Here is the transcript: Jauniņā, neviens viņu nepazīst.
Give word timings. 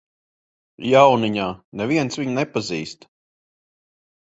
Jauniņā, 0.93 1.47
neviens 1.83 2.21
viņu 2.23 2.37
nepazīst. 2.41 3.11